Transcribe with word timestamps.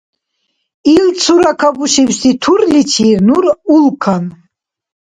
Ил 0.95 1.05
цура 1.21 1.51
кабушибси 1.61 2.29
турличир 2.41 3.17
нур 3.27 3.43
улкан. 3.75 4.23